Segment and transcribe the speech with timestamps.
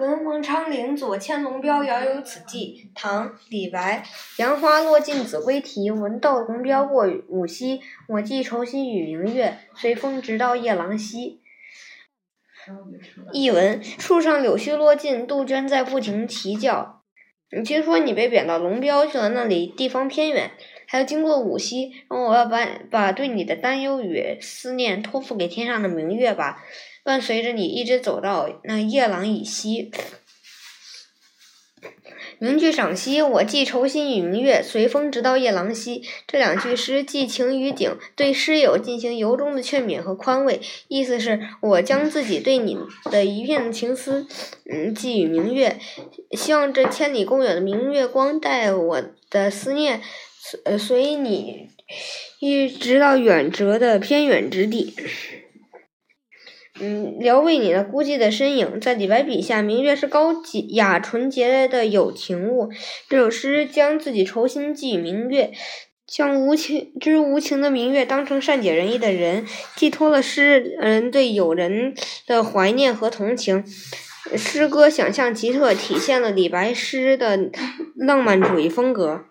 [0.00, 2.90] 闻王昌龄左迁龙标，遥有此寄。
[2.94, 4.02] 唐·李白。
[4.38, 7.82] 杨花落尽子规啼，闻道龙标过五溪。
[8.08, 11.42] 我寄愁心与明月，随风直到夜郎西。
[13.30, 17.02] 译文：树上柳絮落尽，杜鹃在不停啼叫。
[17.54, 20.52] 你听说你被贬到龙标去了，那里地方偏远，
[20.90, 21.92] 还要经过五溪。
[22.08, 26.64] 然后我要把把对你的担忧与思念托付给天上的明月吧。
[27.04, 29.90] 伴随着你一直走到那夜郎以西，
[32.38, 36.02] 名句赏析：我寄愁心与明月，随风直到夜郎西。
[36.26, 40.60] 这两句诗寄情于景，对诗友进行由衷的劝勉和宽慰。
[40.88, 42.76] 意思是我将自己对你
[43.10, 44.26] 的一片情思，
[44.70, 45.78] 嗯，寄予明月，
[46.32, 50.02] 希望这千里共远的明月光带我的思念，
[50.42, 51.68] 所呃，所以你
[52.40, 54.94] 一直到远哲的偏远之地。
[56.80, 62.70] 嗯，聊为你的孤寂的身影，在李白笔下，明月是高洁雅纯洁的有情物。
[63.06, 65.52] 这首诗将自己愁心寄予明月，
[66.06, 69.44] 将无情之无情的明月当成善解人意的人，
[69.76, 71.94] 寄托了诗人对友人
[72.26, 73.62] 的怀念和同情。
[74.34, 77.50] 诗歌想象奇特，体现了李白诗的
[77.94, 79.26] 浪漫主义风格。